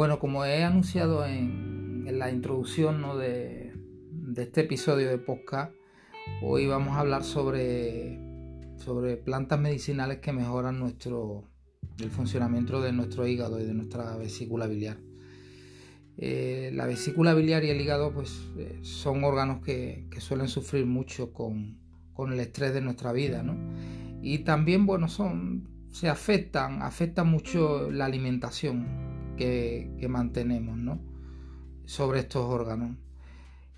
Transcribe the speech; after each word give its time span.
Bueno, 0.00 0.18
como 0.18 0.46
he 0.46 0.64
anunciado 0.64 1.26
en, 1.26 2.06
la 2.18 2.30
introducción 2.30 3.02
de, 3.18 3.74
este 4.34 4.62
episodio 4.62 5.10
de 5.10 5.18
podcast, 5.18 5.74
hoy 6.40 6.66
vamos 6.66 6.96
a 6.96 7.00
hablar 7.00 7.22
sobre, 7.22 8.18
sobre 8.76 9.18
plantas 9.18 9.60
medicinales 9.60 10.20
que 10.20 10.32
mejoran 10.32 10.78
nuestro, 10.78 11.44
el 11.98 12.10
funcionamiento 12.10 12.80
de 12.80 12.94
nuestro 12.94 13.26
hígado 13.26 13.60
y 13.60 13.64
de 13.64 13.74
nuestra 13.74 14.16
vesícula 14.16 14.66
biliar. 14.66 14.96
Eh, 16.16 16.70
la 16.72 16.86
vesícula 16.86 17.34
biliar 17.34 17.62
y 17.64 17.68
el 17.68 17.78
hígado 17.78 18.10
pues, 18.14 18.48
eh, 18.56 18.78
son 18.80 19.22
órganos 19.22 19.62
que, 19.62 20.08
suelen 20.18 20.48
sufrir 20.48 20.86
mucho 20.86 21.34
con, 21.34 21.78
el 22.32 22.40
estrés 22.40 22.72
de 22.72 22.80
nuestra 22.80 23.12
vida. 23.12 23.44
Y 24.22 24.38
también 24.38 24.86
bueno, 24.86 25.08
son, 25.08 25.68
se 25.92 26.08
afectan, 26.08 26.80
afecta 26.80 27.22
mucho 27.22 27.90
la 27.90 28.06
alimentación 28.06 29.09
que, 29.98 30.06
mantenemos 30.08 30.98
sobre 31.84 32.20
estos 32.20 32.44
órganos. 32.44 32.96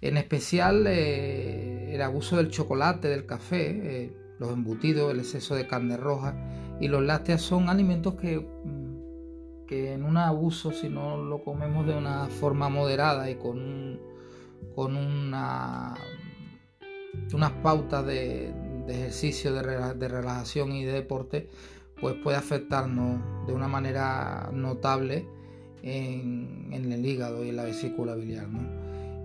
En 0.01 0.16
especial 0.16 0.87
eh, 0.87 1.95
el 1.95 2.03
abuso 2.03 2.37
del 2.37 2.51
chocolate, 2.51 3.09
del 3.09 3.27
café, 3.27 4.12
los 4.39 4.53
embutidos, 4.53 5.12
el 5.12 5.20
exceso 5.20 5.55
de 5.55 5.67
carne 5.67 5.97
roja 5.97 6.34
y 6.80 6.89
los 6.89 7.03
lácteos 7.03 7.43
son 7.43 7.69
alimentos 7.69 8.15
que 8.17 8.41
mm, 8.41 8.83
en 9.73 10.05
un 10.05 10.17
abuso, 10.17 10.73
si 10.73 10.89
no 10.89 11.17
lo 11.17 11.43
comemos 11.43 11.87
de 11.87 11.97
una 11.97 12.27
forma 12.27 12.69
moderada 12.69 13.31
y 13.31 13.37
con, 13.37 13.98
con 14.75 14.97
una, 14.97 15.94
unas 17.33 17.50
pautas 17.62 18.06
de, 18.06 18.53
ejercicio, 18.89 19.53
de, 19.55 20.09
relajación 20.09 20.72
y 20.72 20.84
de 20.84 20.92
deporte, 20.92 21.48
pues 22.00 22.17
puede 22.22 22.37
afectarnos 22.37 23.47
de 23.47 23.55
una 23.55 23.69
manera 23.69 24.50
notable 24.53 25.27
en, 25.83 26.72
el 26.72 27.05
hígado 27.05 27.44
y 27.44 27.50
en 27.50 27.56
la 27.56 27.64
vesícula 27.64 28.14
biliar. 28.14 28.47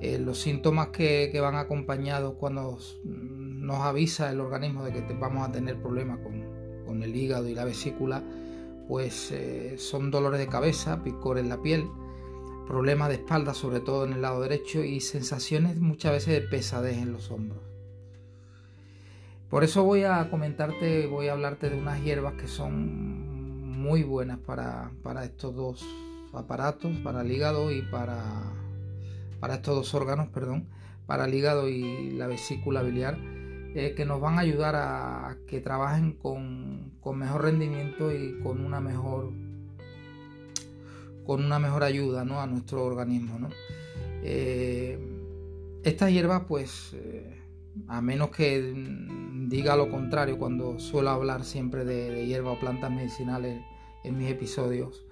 Eh, 0.01 0.19
los 0.19 0.39
síntomas 0.39 0.89
que, 0.89 1.31
van 1.39 1.55
acompañados 1.55 2.35
cuando 2.35 2.77
nos 3.03 3.79
avisa 3.79 4.31
el 4.31 4.39
organismo 4.39 4.83
de 4.83 4.93
que 4.93 5.01
vamos 5.13 5.47
a 5.47 5.51
tener 5.51 5.81
problemas 5.81 6.19
con, 6.19 7.03
el 7.03 7.15
hígado 7.15 7.47
y 7.47 7.53
la 7.53 7.65
vesícula 7.65 8.23
pues 8.87 9.31
eh, 9.31 9.75
son 9.77 10.09
dolores 10.09 10.39
de 10.39 10.47
cabeza, 10.47 11.03
picor 11.03 11.37
en 11.37 11.49
la 11.49 11.61
piel, 11.61 11.87
problemas 12.65 13.09
de 13.09 13.15
espalda, 13.15 13.53
sobre 13.53 13.81
todo 13.81 14.05
en 14.05 14.13
el 14.13 14.21
lado 14.21 14.41
derecho, 14.41 14.83
y 14.83 15.01
sensaciones 15.01 15.77
muchas 15.77 16.13
veces 16.13 16.41
de 16.41 16.47
pesadez 16.47 16.97
en 16.97 17.11
los 17.11 17.29
hombros. 17.29 17.67
Por 19.49 19.63
eso 19.63 19.83
voy 19.83 20.03
a 20.03 20.29
comentarte, 20.29 21.07
voy 21.07 21.27
a 21.27 21.33
hablarte 21.33 21.69
de 21.69 21.77
unas 21.77 22.03
hierbas 22.03 22.33
que 22.33 22.47
son 22.47 23.79
muy 23.79 24.03
buenas 24.03 24.39
para, 24.39 24.91
estos 25.23 25.55
dos 25.55 25.85
aparatos, 26.33 26.95
para 27.03 27.21
el 27.21 27.31
hígado 27.31 27.71
y 27.71 27.81
para, 27.83 28.23
para 29.39 29.55
estos 29.55 29.75
dos 29.75 29.93
órganos, 29.93 30.29
perdón, 30.29 30.67
para 31.05 31.25
el 31.25 31.33
hígado 31.33 31.69
y 31.69 32.11
la 32.11 32.27
vesícula 32.27 32.81
biliar 32.81 33.17
eh, 33.79 33.93
que 33.95 34.05
nos 34.05 34.19
van 34.19 34.39
a 34.39 34.41
ayudar 34.41 34.75
a, 34.75 35.37
que 35.45 35.61
trabajen 35.61 36.13
con, 36.13 36.93
mejor 37.15 37.43
rendimiento 37.43 38.11
y 38.11 38.39
con 38.41 38.65
una 38.65 38.81
mejor 38.81 39.31
con 41.25 41.45
una 41.45 41.59
mejor 41.59 41.83
ayuda 41.83 42.21
a 42.21 42.47
nuestro 42.47 42.85
organismo. 42.85 43.49
Eh, 44.23 44.97
estas 45.83 46.11
hierbas, 46.11 46.43
pues, 46.47 46.95
eh, 46.95 47.39
a 47.87 48.01
menos 48.01 48.31
que 48.31 48.73
diga 49.47 49.75
lo 49.75 49.91
contrario 49.91 50.39
cuando 50.39 50.79
suelo 50.79 51.11
hablar 51.11 51.43
siempre 51.43 51.85
de, 51.85 52.09
de 52.09 52.25
hierbas 52.25 52.57
o 52.57 52.59
plantas 52.59 52.89
medicinales 52.89 53.61
en 54.03 54.17
mis 54.17 54.31
episodios, 54.31 55.05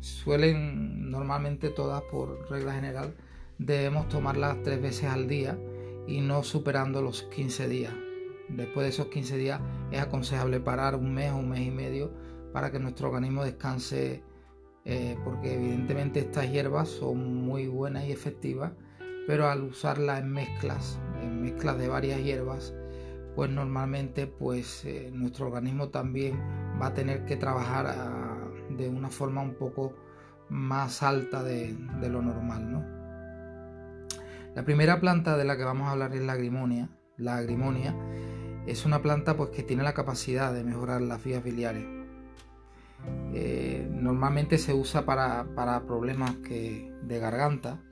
suelen 0.00 1.10
normalmente 1.10 1.70
todas, 1.70 2.02
por 2.02 2.50
regla 2.50 2.74
general, 2.74 3.14
debemos 3.58 4.08
tomarlas 4.08 4.62
tres 4.62 4.80
veces 4.80 5.10
al 5.10 5.28
día 5.28 5.58
y 6.06 6.20
no 6.20 6.42
superando 6.42 7.02
los 7.02 7.22
15 7.24 7.68
días. 7.68 7.94
Después 8.48 8.84
de 8.84 8.90
esos 8.90 9.06
15 9.06 9.36
días 9.36 9.60
es 9.90 10.00
aconsejable 10.00 10.60
parar 10.60 10.94
un 10.94 11.12
mes 11.12 11.32
o 11.32 11.36
un 11.36 11.48
mes 11.48 11.60
y 11.60 11.70
medio 11.70 12.12
para 12.52 12.70
que 12.70 12.78
nuestro 12.78 13.08
organismo 13.08 13.44
descanse 13.44 14.22
eh, 14.84 15.16
porque 15.24 15.54
evidentemente 15.54 16.20
estas 16.20 16.50
hierbas 16.50 16.88
son 16.88 17.44
muy 17.44 17.66
buenas 17.66 18.04
y 18.04 18.12
efectivas 18.12 18.70
pero 19.26 19.48
al 19.48 19.64
usarlas 19.64 20.20
en 20.20 20.30
mezclas, 20.30 20.98
en 21.20 21.42
mezclas 21.42 21.78
de 21.78 21.88
varias 21.88 22.22
hierbas, 22.22 22.72
pues 23.34 23.50
normalmente 23.50 24.26
pues 24.26 24.84
eh, 24.84 25.10
nuestro 25.12 25.46
organismo 25.46 25.88
también 25.88 26.40
va 26.80 26.88
a 26.88 26.94
tener 26.94 27.24
que 27.24 27.36
trabajar 27.36 27.86
de 28.70 28.88
una 28.88 29.10
forma 29.10 29.42
un 29.42 29.54
poco 29.54 29.94
más 30.48 31.02
alta 31.02 31.42
de, 31.42 31.76
lo 32.08 32.22
normal, 32.22 32.72
¿no? 32.72 32.84
La 34.54 34.64
primera 34.64 35.00
planta 35.00 35.36
de 35.36 35.44
la 35.44 35.56
que 35.56 35.64
vamos 35.64 35.88
a 35.88 35.92
hablar 35.92 36.14
es 36.14 36.22
la 36.22 36.32
agrimonia. 36.32 36.88
La 37.18 37.36
agrimonia 37.36 37.94
es 38.66 38.86
una 38.86 39.02
planta 39.02 39.36
pues, 39.36 39.50
que 39.50 39.62
tiene 39.62 39.82
la 39.82 39.92
capacidad 39.92 40.52
de 40.52 40.64
mejorar 40.64 41.02
las 41.02 41.22
vías 41.22 41.44
biliares. 41.44 41.84
Eh, 43.34 43.86
normalmente 43.90 44.56
se 44.56 44.72
usa 44.72 45.04
para, 45.04 45.44
problemas 45.86 46.40
de 46.42 47.18
garganta. 47.18 47.82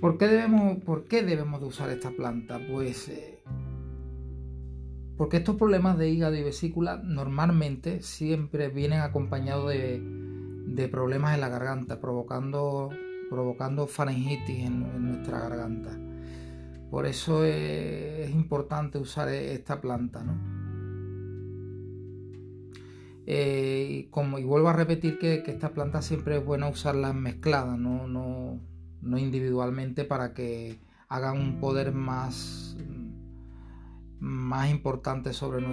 ¿Por 0.00 0.18
qué, 0.18 0.26
debemos, 0.26 0.78
¿Por 0.84 1.04
qué 1.04 1.22
debemos 1.22 1.60
de 1.60 1.66
usar 1.66 1.90
esta 1.90 2.10
planta? 2.10 2.60
Pues 2.70 3.08
eh, 3.08 3.41
porque 5.22 5.36
estos 5.36 5.54
problemas 5.54 5.98
de 5.98 6.10
hígado 6.10 6.34
y 6.34 6.42
vesícula 6.42 6.96
normalmente 6.96 8.02
siempre 8.02 8.70
vienen 8.70 9.02
acompañados 9.02 9.68
de, 9.70 10.88
problemas 10.90 11.36
en 11.36 11.40
la 11.40 11.48
garganta, 11.48 12.00
provocando 12.00 12.90
provocando 13.30 13.86
faringitis 13.86 14.66
en, 14.66 14.80
nuestra 15.06 15.38
garganta. 15.38 15.96
Por 16.90 17.06
eso 17.06 17.44
es, 17.44 18.32
importante 18.32 18.98
usar 18.98 19.28
e, 19.28 19.52
esta 19.52 19.80
planta. 19.80 20.24
¿no? 20.24 20.34
Eh, 23.24 23.86
y, 23.90 24.02
como, 24.10 24.40
vuelvo 24.42 24.70
a 24.70 24.72
repetir 24.72 25.20
que, 25.20 25.44
esta 25.46 25.72
planta 25.72 26.02
siempre 26.02 26.38
es 26.38 26.44
buena 26.44 26.66
usarla 26.66 27.12
mezclada, 27.12 27.76
no, 27.76 28.08
no, 28.08 28.58
no 29.00 29.18
individualmente 29.18 30.04
para 30.04 30.34
que 30.34 30.80
hagan 31.08 31.38
un 31.38 31.60
poder 31.60 31.92
más, 31.92 32.76
más 34.52 34.70
importante 34.70 35.32
sobre, 35.32 35.64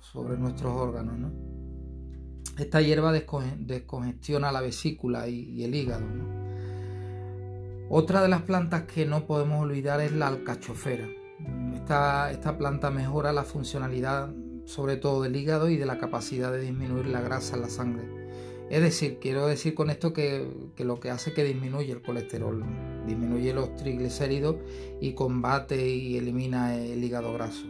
sobre 0.00 0.38
nuestros 0.38 0.74
órganos. 0.74 1.18
¿no? 1.18 1.30
Esta 2.56 2.80
hierba 2.80 3.12
descongestiona 3.12 4.50
la 4.50 4.62
vesícula 4.62 5.28
y, 5.28 5.62
el 5.62 5.74
hígado. 5.74 6.06
Otra 7.90 8.22
de 8.22 8.28
las 8.28 8.40
plantas 8.40 8.84
que 8.84 9.04
no 9.04 9.26
podemos 9.26 9.60
olvidar 9.60 10.00
es 10.00 10.12
la 10.12 10.28
alcachofera. 10.28 11.06
Esta, 11.74 12.30
esta 12.30 12.56
planta 12.56 12.90
mejora 12.90 13.34
la 13.34 13.44
funcionalidad 13.44 14.32
sobre 14.64 14.96
todo 14.96 15.20
del 15.20 15.36
hígado 15.36 15.68
y 15.68 15.76
de 15.76 15.84
la 15.84 15.98
capacidad 15.98 16.50
de 16.50 16.62
disminuir 16.62 17.08
la 17.08 17.20
grasa 17.20 17.56
en 17.56 17.62
la 17.62 17.68
sangre. 17.68 18.23
Es 18.70 18.80
decir, 18.80 19.18
quiero 19.20 19.46
decir 19.46 19.74
con 19.74 19.90
esto 19.90 20.12
que, 20.12 20.48
lo 20.78 20.98
que 20.98 21.10
hace 21.10 21.34
que 21.34 21.44
disminuye 21.44 21.92
el 21.92 22.02
colesterol, 22.02 22.64
disminuye 23.06 23.52
los 23.52 23.76
triglicéridos 23.76 24.56
y 25.00 25.12
combate 25.12 25.88
y 25.88 26.16
elimina 26.16 26.74
el 26.76 27.04
hígado 27.04 27.32
graso. 27.34 27.66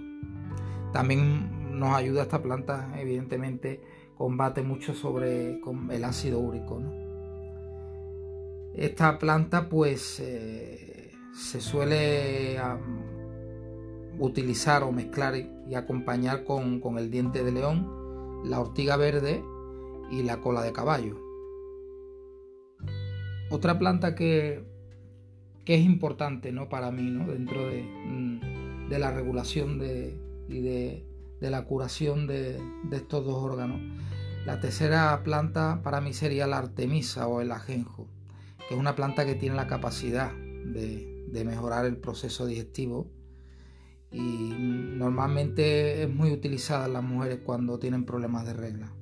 También 0.92 1.78
nos 1.78 1.96
ayuda 1.96 2.22
esta 2.22 2.42
planta, 2.42 2.94
evidentemente, 2.96 3.80
combate 4.16 4.62
mucho 4.62 4.94
sobre 4.94 5.60
el 5.90 6.04
ácido 6.04 6.38
úrico. 6.38 6.80
Esta 8.74 9.18
planta 9.18 9.68
pues 9.68 10.20
eh, 10.20 11.12
se 11.32 11.60
suele 11.60 12.58
utilizar 14.18 14.84
o 14.84 14.92
mezclar 14.92 15.34
y 15.36 15.74
acompañar 15.74 16.44
con, 16.44 16.80
el 16.98 17.10
diente 17.10 17.42
de 17.42 17.50
león, 17.50 18.42
la 18.44 18.60
ortiga 18.60 18.96
verde 18.96 19.42
y 20.10 20.22
la 20.22 20.40
cola 20.40 20.62
de 20.62 20.72
caballo. 20.72 21.18
Otra 23.50 23.78
planta 23.78 24.14
que, 24.14 24.64
que 25.64 25.74
es 25.74 25.80
importante 25.84 26.52
¿no? 26.52 26.68
para 26.68 26.90
mí 26.90 27.10
¿no? 27.10 27.26
dentro 27.26 27.68
de, 27.68 27.82
mm, 27.82 28.90
la 28.90 29.10
regulación 29.10 29.78
de, 29.78 30.18
y 30.48 30.60
de, 30.60 31.06
la 31.40 31.64
curación 31.64 32.26
de, 32.26 32.60
estos 32.92 33.24
dos 33.24 33.42
órganos. 33.42 33.80
La 34.46 34.60
tercera 34.60 35.22
planta 35.24 35.80
para 35.82 36.00
mí 36.00 36.12
sería 36.12 36.46
la 36.46 36.58
artemisa 36.58 37.28
o 37.28 37.40
el 37.40 37.52
ajenjo 37.52 38.08
que 38.68 38.74
es 38.74 38.80
una 38.80 38.96
planta 38.96 39.26
que 39.26 39.34
tiene 39.34 39.56
la 39.56 39.66
capacidad 39.66 40.32
de, 40.32 41.10
mejorar 41.44 41.84
el 41.84 41.96
proceso 41.96 42.46
digestivo 42.46 43.10
y 44.12 44.20
normalmente 44.20 46.04
es 46.04 46.08
muy 46.08 46.32
utilizada 46.32 46.86
en 46.86 46.92
las 46.92 47.02
mujeres 47.02 47.40
cuando 47.44 47.80
tienen 47.80 48.04
problemas 48.04 48.46
de 48.46 48.54
regla. 48.54 48.92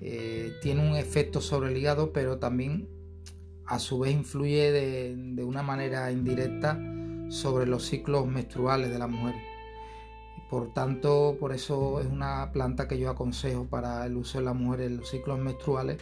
Eh, 0.00 0.52
tiene 0.60 0.88
un 0.88 0.96
efecto 0.96 1.40
sobre 1.40 1.70
el 1.70 1.76
hígado, 1.76 2.12
pero 2.12 2.38
también 2.38 2.88
a 3.66 3.78
su 3.78 3.98
vez 4.00 4.12
influye 4.12 4.72
de, 4.72 5.44
una 5.44 5.62
manera 5.62 6.10
indirecta 6.10 6.78
sobre 7.28 7.66
los 7.66 7.84
ciclos 7.86 8.26
menstruales 8.26 8.90
de 8.90 8.98
las 8.98 9.08
mujeres. 9.08 9.42
Por 10.50 10.72
tanto, 10.74 11.36
por 11.40 11.52
eso 11.52 12.00
es 12.00 12.06
una 12.06 12.52
planta 12.52 12.86
que 12.86 12.98
yo 12.98 13.10
aconsejo 13.10 13.64
para 13.64 14.04
el 14.06 14.16
uso 14.16 14.38
de 14.38 14.44
la 14.44 14.52
mujer 14.52 14.82
en 14.82 14.98
los 14.98 15.08
ciclos 15.08 15.38
menstruales 15.38 15.98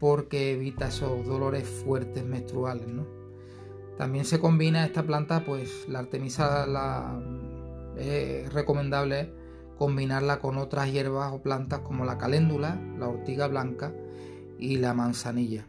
porque 0.00 0.52
evita 0.52 0.88
esos 0.88 1.24
dolores 1.26 1.68
fuertes 1.68 2.24
menstruales. 2.24 2.86
También 3.96 4.24
se 4.24 4.40
combina 4.40 4.84
esta 4.84 5.04
planta, 5.04 5.44
pues 5.44 5.88
la 5.88 6.00
artemisa 6.00 6.66
la, 6.66 7.22
es 7.96 8.52
recomendable 8.52 9.43
combinarla 9.78 10.38
con 10.38 10.58
otras 10.58 10.92
hierbas 10.92 11.32
o 11.32 11.42
plantas 11.42 11.80
como 11.80 12.04
la 12.04 12.18
caléndula, 12.18 12.80
la 12.98 13.08
ortiga 13.08 13.46
blanca 13.48 13.92
y 14.58 14.76
la 14.76 14.94
manzanilla. 14.94 15.66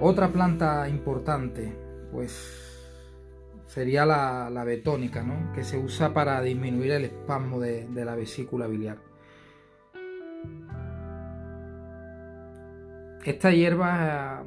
Otra 0.00 0.28
planta 0.28 0.88
importante, 0.88 1.76
pues 2.12 2.82
sería 3.66 4.04
la, 4.04 4.64
betónica, 4.64 5.24
que 5.54 5.64
se 5.64 5.78
usa 5.78 6.12
para 6.12 6.40
disminuir 6.42 6.92
el 6.92 7.04
espasmo 7.04 7.60
de, 7.60 7.86
de 7.88 8.04
la 8.04 8.14
vesícula 8.14 8.66
biliar. 8.66 8.98
Esta 13.24 13.50
hierba 13.50 14.44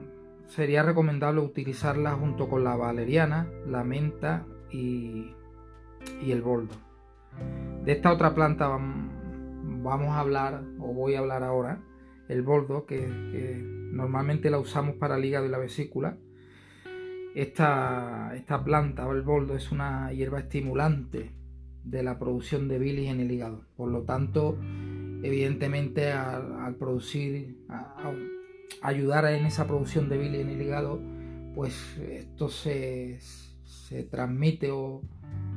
sería 0.50 0.84
recomendable 0.84 1.42
utilizarla 1.42 2.12
junto 2.14 2.50
con 2.50 2.64
la 2.64 2.75
valeriana, 2.75 3.48
la 3.68 3.84
menta 3.84 4.46
y, 4.72 5.34
el 6.25 6.42
boldo. 6.42 6.75
De 7.86 7.94
esta 7.94 8.13
otra 8.13 8.36
planta 8.36 8.68
vamos 8.68 10.09
a 10.09 10.19
hablar, 10.19 10.63
o 10.80 10.94
voy 10.94 11.15
a 11.15 11.19
hablar 11.19 11.44
ahora, 11.44 11.81
el 12.27 12.44
boldo, 12.44 12.86
que, 12.86 13.00
normalmente 13.91 14.50
la 14.50 14.59
usamos 14.59 14.95
para 14.95 15.18
el 15.18 15.25
hígado 15.25 15.45
y 15.45 15.50
la 15.50 15.57
vesícula. 15.57 16.18
Esta, 17.36 18.31
esta 18.36 18.63
planta 18.63 19.07
o 19.07 19.13
el 19.13 19.21
boldo 19.21 19.56
es 19.56 19.71
una 19.71 20.12
hierba 20.12 20.39
estimulante 20.39 21.31
de 21.83 22.03
la 22.03 22.19
producción 22.19 22.68
de 22.68 22.80
bilis 22.80 23.09
en 23.09 23.19
el 23.19 23.31
hígado. 23.31 23.65
Por 23.75 23.89
lo 23.89 24.03
tanto, 24.03 24.57
evidentemente 25.24 26.12
al, 26.12 26.75
producir, 26.75 27.57
ayudar 28.81 29.25
en 29.25 29.45
esa 29.45 29.65
producción 29.68 30.09
de 30.09 30.18
bilis 30.18 30.41
en 30.41 30.50
el 30.50 30.62
hígado, 30.62 31.01
pues 31.56 31.97
esto 31.97 32.50
se, 32.50 33.19
se 33.19 34.03
transmite 34.03 34.71
o 34.71 35.01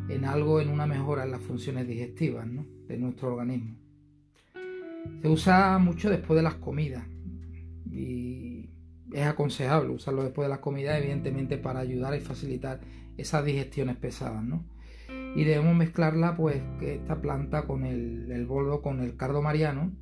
en 0.09 0.25
algo, 0.25 0.61
en 0.61 0.69
una 0.69 0.87
mejora 0.87 1.25
en 1.25 1.31
las 1.31 1.43
funciones 1.43 1.87
digestivas 1.87 2.47
de 2.89 2.99
nuestro 2.99 3.29
organismo. 3.29 3.77
Se 5.21 5.29
usa 5.29 5.79
mucho 5.79 6.11
después 6.11 6.37
de 6.37 6.43
las 6.43 6.55
comidas 6.55 7.05
y 7.91 8.71
es 9.13 9.27
aconsejable 9.27 9.91
usarlo 9.91 10.23
después 10.23 10.47
de 10.47 10.51
las 10.51 10.61
comidas, 10.61 10.99
evidentemente 10.99 11.59
para 11.59 11.81
ayudar 11.81 12.15
y 12.15 12.21
facilitar 12.21 12.81
esas 13.17 13.45
digestiones 13.45 13.97
pesadas. 13.97 14.45
Y 15.35 15.45
debemos 15.45 15.75
mezclarla, 15.75 16.37
pues, 16.37 16.63
esta 16.81 17.21
planta 17.21 17.67
con 17.67 17.85
el, 17.85 18.31
el 18.31 18.47
boldo, 18.47 18.83
con 18.83 19.01
el 19.01 19.17
cardo 19.17 19.43
mariano 19.43 19.93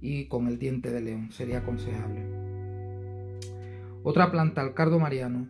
y 0.00 0.26
con 0.26 0.46
el 0.46 0.58
diente 0.58 0.90
de 0.90 1.00
león, 1.00 1.30
sería 1.32 1.58
aconsejable. 1.58 2.24
Otra 4.04 4.30
planta, 4.30 4.62
el 4.62 4.74
cardo 4.74 4.98
mariano, 5.00 5.48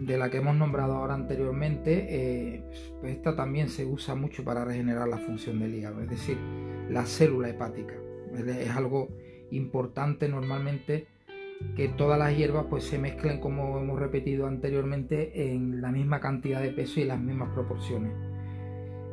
de 0.00 0.16
la 0.16 0.30
que 0.30 0.38
hemos 0.38 0.56
nombrado 0.56 0.94
ahora 0.94 1.14
anteriormente, 1.14 2.06
eh, 2.08 2.62
pues 3.00 3.16
esta 3.16 3.34
también 3.34 3.68
se 3.68 3.84
usa 3.84 4.14
mucho 4.14 4.44
para 4.44 4.64
regenerar 4.64 5.08
la 5.08 5.18
función 5.18 5.58
del 5.58 5.74
hígado, 5.74 6.00
es 6.00 6.08
decir, 6.08 6.38
la 6.88 7.04
célula 7.04 7.48
hepática. 7.48 7.94
Es 8.36 8.70
algo 8.70 9.08
importante 9.50 10.28
normalmente 10.28 11.06
que 11.74 11.88
todas 11.88 12.18
las 12.18 12.36
hierbas 12.36 12.66
pues 12.70 12.84
se 12.84 12.98
mezclen 12.98 13.40
como 13.40 13.78
hemos 13.78 13.98
repetido 13.98 14.46
anteriormente 14.46 15.52
en 15.52 15.80
la 15.80 15.90
misma 15.90 16.20
cantidad 16.20 16.62
de 16.62 16.70
peso 16.70 17.00
y 17.00 17.04
las 17.04 17.20
mismas 17.20 17.52
proporciones. 17.52 18.12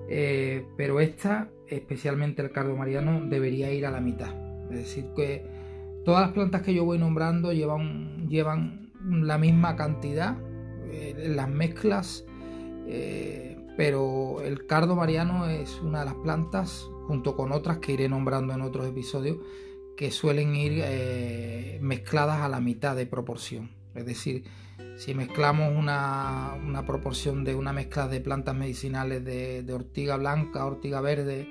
Eh, 0.07 0.65
pero 0.77 0.99
esta, 0.99 1.49
especialmente 1.67 2.43
el 2.43 2.51
cardo 2.51 2.75
mariano, 2.75 3.25
debería 3.25 3.71
ir 3.71 3.87
a 3.87 3.91
la 3.91 4.01
mitad. 4.01 4.35
Es 4.69 4.77
decir, 4.77 5.05
que 5.15 5.43
todas 6.03 6.21
las 6.21 6.31
plantas 6.31 6.61
que 6.61 6.75
yo 6.75 6.85
voy 6.85 6.99
nombrando 6.99 7.51
llevan, 7.53 8.27
llevan 8.27 8.91
la 9.01 9.39
misma 9.39 9.75
cantidad 9.75 10.37
eh, 10.91 11.31
las 11.35 11.49
mezclas, 11.49 12.25
eh, 12.87 13.57
pero 13.77 14.41
el 14.41 14.65
cardo 14.65 14.95
mariano 14.95 15.47
es 15.47 15.79
una 15.81 15.99
de 15.99 16.05
las 16.05 16.15
plantas, 16.15 16.89
junto 17.07 17.35
con 17.35 17.51
otras 17.51 17.79
que 17.79 17.93
iré 17.93 18.09
nombrando 18.09 18.53
en 18.53 18.61
otros 18.61 18.87
episodios, 18.87 19.37
que 19.97 20.11
suelen 20.11 20.55
ir 20.55 20.81
eh, 20.83 21.79
mezcladas 21.81 22.41
a 22.41 22.49
la 22.49 22.59
mitad 22.59 22.95
de 22.95 23.05
proporción. 23.05 23.71
Es 23.93 24.05
decir, 24.05 24.43
si 24.97 25.13
mezclamos 25.13 25.73
una, 25.75 26.83
proporción 26.85 27.43
de 27.43 27.55
una 27.55 27.71
mezcla 27.71 28.07
de 28.07 28.19
plantas 28.19 28.55
medicinales 28.55 29.23
de, 29.23 29.65
ortiga 29.73 30.17
blanca, 30.17 30.65
ortiga 30.65 30.99
verde, 30.99 31.47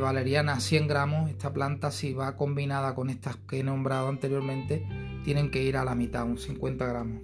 valeriana 0.00 0.58
100 0.58 0.88
gramos, 0.88 1.30
esta 1.30 1.52
planta 1.52 1.92
si 1.92 2.14
va 2.14 2.36
combinada 2.36 2.94
con 2.94 3.10
estas 3.10 3.36
que 3.36 3.60
he 3.60 3.62
nombrado 3.62 4.08
anteriormente, 4.08 4.84
tienen 5.24 5.50
que 5.50 5.62
ir 5.62 5.76
a 5.76 5.84
la 5.84 5.94
mitad, 5.94 6.24
un 6.24 6.38
50 6.38 6.84
gramos. 6.86 7.22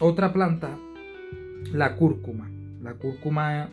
Otra 0.00 0.32
planta, 0.32 0.78
la 1.72 1.96
cúrcuma. 1.96 2.48
La 2.82 2.94
cúrcuma 2.94 3.68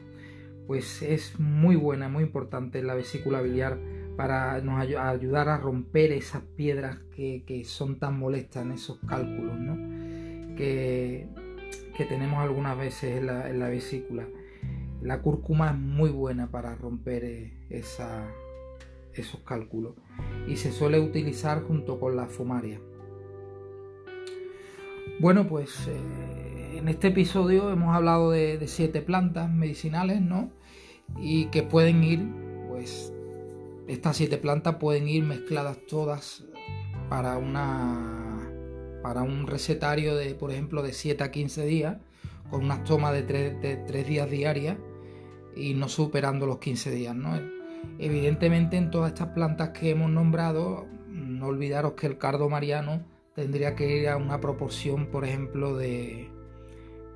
pues 0.66 1.04
es 1.04 1.40
muy 1.40 1.76
buena, 1.76 2.10
muy 2.10 2.24
importante 2.24 2.80
en 2.80 2.88
la 2.88 2.96
vesícula 2.96 3.42
biliar 3.42 3.78
para 4.18 4.60
nos 4.62 4.80
ayudar 4.80 5.50
a 5.50 5.58
romper 5.58 6.12
esas 6.12 6.42
piedras 6.56 6.98
que, 7.16 7.64
son 7.66 8.00
tan 8.00 8.18
molestas 8.18 8.66
en 8.66 8.72
esos 8.72 8.98
cálculos 9.08 9.56
que, 10.58 11.28
tenemos 12.10 12.40
algunas 12.40 12.76
veces 12.76 13.18
en 13.18 13.28
la, 13.60 13.70
vesícula. 13.70 14.26
La 15.04 15.22
cúrcuma 15.22 15.70
es 15.70 15.78
muy 15.78 16.10
buena 16.10 16.48
para 16.50 16.74
romper 16.74 17.24
eh, 17.24 17.54
esos 17.70 19.42
cálculos 19.46 19.94
y 20.48 20.56
se 20.56 20.72
suele 20.72 21.00
utilizar 21.00 21.62
junto 21.62 22.00
con 22.00 22.16
la 22.16 22.26
fumaria. 22.26 22.80
Bueno, 25.20 25.48
pues 25.48 25.88
eh, 25.88 26.78
en 26.78 26.90
este 26.90 27.08
episodio 27.08 27.72
hemos 27.72 27.96
hablado 27.96 28.32
de, 28.32 28.62
siete 28.68 29.02
plantas 29.02 29.50
medicinales, 29.50 30.22
¿no? 30.22 30.52
Y 31.20 31.46
que 31.46 31.64
pueden 31.64 32.04
ir, 32.04 32.28
pues, 32.68 33.14
estas 33.88 34.18
siete 34.18 34.38
plantas 34.38 34.76
pueden 34.76 35.08
ir 35.08 35.24
mezcladas 35.24 35.78
todas 35.88 36.44
para 37.10 37.38
una 37.38 38.52
para 39.02 39.22
un 39.22 39.46
recetario 39.46 40.16
de, 40.16 40.34
por 40.34 40.52
ejemplo, 40.52 40.82
de 40.82 40.92
7 40.92 41.24
a 41.24 41.30
15 41.30 41.64
días, 41.66 41.98
con 42.50 42.64
unas 42.64 42.84
tomas 42.86 43.14
de 43.14 43.22
3, 43.22 44.08
días 44.08 44.30
diarias 44.32 44.78
y 45.56 45.76
no 45.76 45.90
superando 45.90 46.48
los 46.48 46.58
15 46.58 46.90
días, 46.90 47.16
¿no? 47.16 47.40
Evidentemente 48.00 48.78
en 48.78 48.90
todas 48.90 49.10
estas 49.10 49.28
plantas 49.30 49.70
que 49.70 49.92
hemos 49.92 50.10
nombrado, 50.10 50.88
no 51.08 51.46
olvidaros 51.46 51.94
que 51.94 52.08
el 52.08 52.18
cardo 52.18 52.50
mariano 52.50 53.04
tendría 53.36 53.76
que 53.76 54.00
ir 54.00 54.08
a 54.08 54.18
una 54.18 54.40
proporción, 54.40 55.08
por 55.08 55.26
ejemplo, 55.26 55.76
de, 55.76 56.30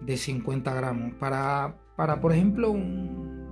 de 0.02 0.18
50 0.18 0.74
gramos. 0.74 1.14
Para, 1.16 1.78
para 1.96 2.20
por 2.20 2.34
ejemplo, 2.34 2.70
un, 2.70 3.50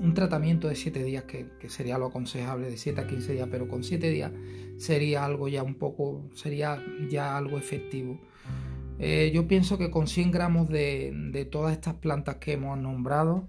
un, 0.00 0.14
tratamiento 0.14 0.68
de 0.68 0.76
7 0.76 1.02
días, 1.02 1.24
que, 1.24 1.48
sería 1.68 1.98
lo 1.98 2.06
aconsejable, 2.06 2.70
de 2.70 2.76
7 2.76 3.00
a 3.00 3.06
15 3.06 3.32
días, 3.32 3.48
pero 3.50 3.68
con 3.68 3.82
7 3.82 4.10
días 4.10 4.32
sería 4.76 5.24
algo 5.24 5.48
ya 5.48 5.62
un 5.62 5.74
poco, 5.74 6.28
sería 6.34 6.82
ya 7.08 7.36
algo 7.36 7.58
efectivo. 7.58 8.20
Eh, 8.98 9.30
yo 9.32 9.48
pienso 9.48 9.78
que 9.78 9.90
con 9.90 10.06
100 10.06 10.30
gramos 10.30 10.68
de, 10.68 11.10
de 11.32 11.46
todas 11.46 11.72
estas 11.72 11.94
plantas 11.94 12.36
que 12.36 12.52
hemos 12.52 12.76
nombrado, 12.76 13.48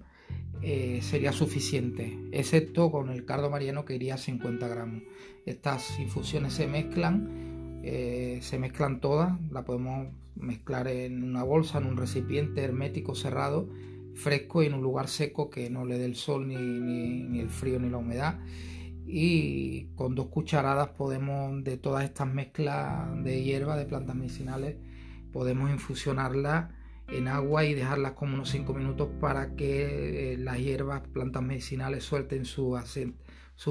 eh, 0.63 0.99
sería 1.01 1.31
suficiente, 1.33 2.17
excepto 2.31 2.91
con 2.91 3.09
el 3.09 3.25
cardo 3.25 3.49
mariano 3.49 3.83
que 3.83 3.95
iría 3.95 4.13
a 4.13 4.17
50 4.17 4.67
gramos. 4.67 5.01
Estas 5.45 5.99
infusiones 5.99 6.53
se 6.53 6.67
mezclan 6.67 7.50
eh, 7.83 8.39
se 8.41 8.59
mezclan 8.59 8.99
todas, 8.99 9.39
la 9.51 9.65
podemos 9.65 10.07
mezclar 10.35 10.87
en 10.87 11.23
una 11.23 11.43
bolsa, 11.43 11.79
en 11.79 11.85
un 11.85 11.97
recipiente 11.97 12.61
hermético 12.61 13.15
cerrado, 13.15 13.69
fresco 14.13 14.61
y 14.61 14.67
en 14.67 14.73
un 14.73 14.81
lugar 14.81 15.07
seco 15.07 15.49
que 15.49 15.69
no 15.69 15.85
le 15.85 15.97
dé 15.97 16.05
el 16.05 16.15
sol 16.15 16.47
ni, 16.47 17.39
el 17.39 17.49
frío 17.49 17.79
ni 17.79 17.89
la 17.89 17.97
humedad. 17.97 18.39
Y 19.05 19.85
con 19.95 20.15
dos 20.15 20.27
cucharadas 20.27 20.89
podemos, 20.89 21.63
de 21.63 21.77
todas 21.77 22.03
estas 22.03 22.31
mezclas 22.31 23.23
de 23.23 23.43
hierba, 23.43 23.75
de 23.75 23.85
plantas 23.85 24.15
medicinales, 24.15 24.77
podemos 25.33 25.69
infusionarlas 25.71 26.71
en 27.07 27.27
agua 27.27 27.65
y 27.65 27.73
dejarlas 27.73 28.13
como 28.13 28.35
unos 28.35 28.49
5 28.49 28.73
minutos 28.73 29.09
para 29.19 29.55
que 29.55 30.33
eh, 30.33 30.37
las 30.37 30.59
hierbas, 30.59 31.01
plantas 31.07 31.43
medicinales 31.43 32.03
suelten 32.03 32.45
sus 32.45 32.77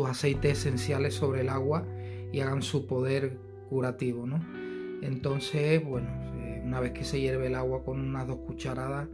aceites 0.07 0.59
esenciales 0.59 1.15
sobre 1.15 1.43
el 1.43 1.49
agua 1.49 1.87
y 2.33 2.41
hagan 2.41 2.63
su 2.63 2.87
poder 2.87 3.50
curativo, 3.71 4.27
¿no? 4.27 4.45
Entonces, 5.01 5.83
bueno, 5.83 6.11
eh, 6.35 6.61
una 6.65 6.81
vez 6.81 6.93
que 6.93 7.05
se 7.05 7.21
hierve 7.21 7.47
el 7.47 7.55
agua 7.55 7.85
con 7.85 8.01
unas 8.01 8.27
dos 8.27 8.41
cucharadas, 8.41 9.09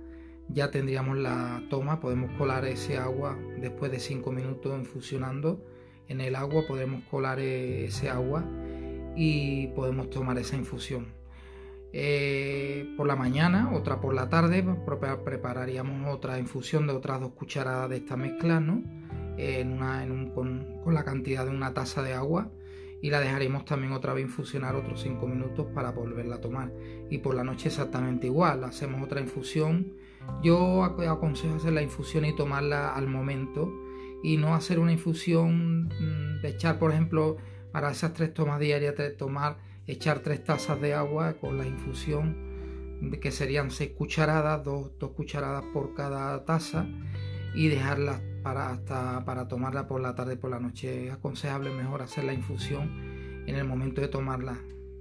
ya 0.48 0.70
tendríamos 0.70 1.18
la 1.18 1.62
toma, 1.70 2.00
podemos 2.00 2.32
colar 2.32 2.64
ese 2.64 2.96
agua 2.96 3.38
después 3.60 3.92
de 3.92 4.00
5 4.00 4.32
minutos 4.32 4.76
infusionando 4.78 5.64
en 6.08 6.20
el 6.20 6.34
agua, 6.34 6.62
podemos 6.66 7.02
colar 7.04 7.38
eh, 7.38 7.84
ese 7.84 8.08
agua 8.08 8.44
y 9.14 9.68
podemos 9.68 10.10
tomar 10.10 10.38
esa 10.38 10.56
infusión. 10.56 11.06
Eh, 11.92 12.92
por 12.96 13.06
la 13.06 13.16
mañana, 13.16 13.72
otra 13.74 14.00
por 14.00 14.14
la 14.14 14.28
tarde, 14.28 14.64
prepararíamos 15.24 16.14
otra 16.14 16.38
infusión 16.38 16.86
de 16.86 16.92
otras 16.92 17.20
dos 17.20 17.32
cucharadas 17.32 17.90
de 17.90 17.96
esta 17.96 18.16
mezcla, 18.16 18.60
¿no? 18.60 18.82
Con, 20.34 20.66
la 20.86 21.04
cantidad 21.04 21.44
de 21.44 21.50
una 21.50 21.74
taza 21.74 22.02
de 22.02 22.14
agua 22.14 22.50
y 23.06 23.10
la 23.10 23.20
dejaremos 23.20 23.64
también 23.64 23.92
otra 23.92 24.14
vez 24.14 24.24
infusionar 24.24 24.74
otros 24.74 25.02
5 25.02 25.28
minutos 25.28 25.68
para 25.72 25.92
volverla 25.92 26.36
a 26.36 26.40
tomar. 26.40 26.72
Y 27.08 27.18
por 27.18 27.36
la 27.36 27.44
noche 27.44 27.68
exactamente 27.68 28.26
igual, 28.26 28.64
hacemos 28.64 29.00
otra 29.00 29.20
infusión. 29.20 29.92
Yo 30.42 30.82
aconsejo 30.82 31.54
hacer 31.54 31.72
la 31.72 31.82
infusión 31.82 32.24
y 32.24 32.34
tomarla 32.34 32.96
al 32.96 33.06
momento 33.06 33.72
y 34.24 34.38
no 34.38 34.56
hacer 34.56 34.80
una 34.80 34.90
infusión 34.90 35.84
mm, 35.84 36.42
de 36.42 36.48
echar, 36.48 36.80
por 36.80 36.90
ejemplo, 36.90 37.36
para 37.70 37.92
esas 37.92 38.12
tres 38.12 38.34
tomas 38.34 38.58
diarias, 38.58 38.96
de 38.96 39.10
tomar, 39.10 39.58
echar 39.86 40.18
tres 40.18 40.42
tazas 40.42 40.80
de 40.80 40.92
agua 40.92 41.34
con 41.34 41.58
la 41.58 41.66
infusión, 41.68 42.36
que 43.22 43.30
serían 43.30 43.70
seis 43.70 43.92
cucharadas, 43.96 44.64
dos, 44.64 44.90
cucharadas 45.14 45.62
por 45.72 45.94
cada 45.94 46.44
taza, 46.44 46.88
y 47.56 47.68
dejarla 47.68 48.20
para, 48.42 48.70
hasta, 48.70 49.24
para 49.24 49.48
tomarla 49.48 49.88
por 49.88 50.00
la 50.00 50.14
tarde 50.14 50.36
por 50.36 50.50
la 50.50 50.60
noche. 50.60 51.06
Es 51.06 51.12
aconsejable 51.14 51.70
mejor 51.70 52.02
hacer 52.02 52.24
la 52.24 52.34
infusión 52.34 53.42
en 53.46 53.56
el 53.56 53.64
momento 53.64 54.02
de 54.02 54.08
tomarla. 54.08 54.58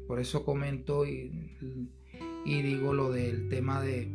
Por 0.08 0.20
eso 0.20 0.46
comento 0.46 1.06
y, 1.06 1.32
digo 2.46 2.94
lo 2.94 3.12
del 3.12 3.50
tema 3.50 3.82
de, 3.82 4.10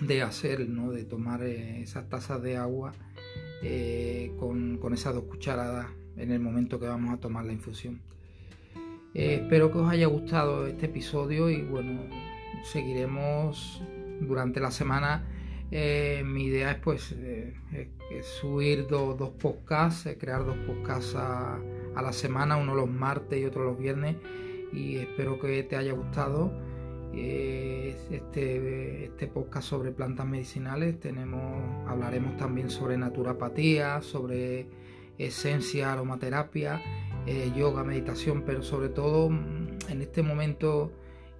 de 0.00 0.22
hacer, 0.22 0.68
¿no? 0.68 0.92
de 0.92 1.04
tomar 1.04 1.42
eh, 1.42 1.82
esas 1.82 2.08
tazas 2.08 2.40
de 2.42 2.56
agua 2.56 2.92
eh, 3.62 4.32
con, 4.38 4.78
esas 4.92 5.14
dos 5.14 5.24
cucharadas 5.24 5.86
en 6.16 6.30
el 6.30 6.40
momento 6.40 6.78
que 6.78 6.86
vamos 6.86 7.12
a 7.12 7.18
tomar 7.18 7.44
la 7.44 7.52
infusión. 7.52 8.02
Eh, 9.14 9.40
espero 9.42 9.72
que 9.72 9.78
os 9.78 9.90
haya 9.90 10.06
gustado 10.06 10.66
este 10.68 10.86
episodio 10.86 11.50
y 11.50 11.62
bueno, 11.62 12.02
seguiremos 12.64 13.82
durante 14.20 14.60
la 14.60 14.70
semana. 14.70 15.26
Eh, 15.74 16.22
mi 16.24 16.44
idea 16.44 16.72
es 16.72 16.76
pues 16.76 17.14
subir 18.40 18.86
dos 18.86 19.30
podcasts, 19.40 20.06
crear 20.20 20.44
dos 20.44 20.56
podcasts 20.66 21.14
a, 21.16 21.58
la 21.94 22.12
semana, 22.12 22.56
uno 22.56 22.74
los 22.74 22.90
martes 22.90 23.40
y 23.40 23.44
otro 23.46 23.64
los 23.64 23.78
viernes 23.78 24.16
y 24.72 24.96
espero 24.96 25.40
que 25.40 25.62
te 25.62 25.76
haya 25.76 25.92
gustado 25.92 26.52
este, 27.14 29.04
este 29.06 29.26
podcast 29.28 29.68
sobre 29.68 29.92
plantas 29.92 30.26
medicinales. 30.26 31.00
Tenemos, 31.00 31.88
hablaremos 31.88 32.36
también 32.36 32.68
sobre 32.68 32.98
naturapatía, 32.98 34.02
sobre 34.02 34.66
esencia, 35.18 35.92
aromaterapia, 35.92 36.80
eh, 37.26 37.52
yoga, 37.56 37.84
meditación, 37.84 38.42
pero 38.44 38.62
sobre 38.62 38.88
todo 38.88 39.30
mm, 39.30 39.78
en 39.88 40.02
este 40.02 40.22
momento 40.22 40.92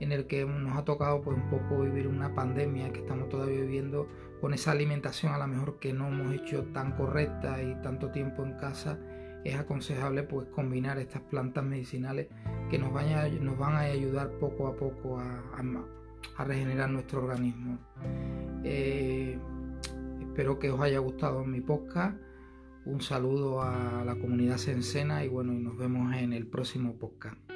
en 0.02 0.10
el 0.10 0.26
que 0.26 0.44
nos 0.44 0.76
ha 0.76 0.84
tocado 0.84 1.22
pues 1.22 1.36
un 1.36 1.48
poco 1.48 1.82
vivir 1.82 2.08
una 2.08 2.34
pandemia 2.34 2.92
que 2.92 3.00
estamos 3.00 3.28
todavía 3.28 3.60
viviendo 3.60 4.08
con 4.40 4.52
esa 4.52 4.72
alimentación 4.72 5.32
a 5.32 5.38
lo 5.38 5.46
mejor 5.46 5.78
que 5.78 5.92
no 5.92 6.08
hemos 6.08 6.34
hecho 6.34 6.64
tan 6.72 6.96
correcta 6.96 7.62
y 7.62 7.80
tanto 7.82 8.10
tiempo 8.10 8.42
en 8.44 8.54
casa 8.54 8.98
es 9.44 9.54
aconsejable 9.54 10.24
pues 10.24 10.48
combinar 10.48 10.98
estas 10.98 11.22
plantas 11.22 11.64
medicinales 11.64 12.28
que 12.68 12.78
nos, 12.78 12.92
van 12.92 13.74
a 13.74 13.80
ayudar 13.80 14.30
poco 14.40 14.66
a 14.66 14.76
poco 14.76 15.18
a, 15.18 16.44
regenerar 16.44 16.90
nuestro 16.90 17.22
organismo. 17.22 17.78
Eh, 18.64 19.38
espero 20.20 20.58
que 20.58 20.70
os 20.70 20.80
haya 20.80 20.98
gustado 20.98 21.44
mi 21.44 21.60
podcast. 21.60 22.16
Un 22.84 23.00
saludo 23.00 23.62
a 23.62 24.02
la 24.04 24.14
comunidad 24.16 24.56
sencena 24.56 25.24
y 25.24 25.28
bueno, 25.28 25.52
y 25.52 25.58
nos 25.58 25.76
vemos 25.76 26.14
en 26.14 26.32
el 26.32 26.46
próximo 26.46 26.94
podcast. 26.98 27.51